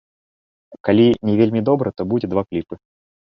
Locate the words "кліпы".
2.49-2.75